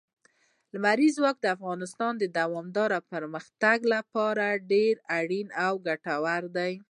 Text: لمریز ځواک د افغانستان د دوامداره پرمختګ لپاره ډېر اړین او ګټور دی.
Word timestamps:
لمریز 0.73 1.13
ځواک 1.17 1.37
د 1.41 1.45
افغانستان 1.55 2.13
د 2.17 2.23
دوامداره 2.39 2.99
پرمختګ 3.11 3.77
لپاره 3.95 4.45
ډېر 4.71 4.93
اړین 5.19 5.47
او 5.65 5.73
ګټور 5.87 6.43
دی. 6.57 6.73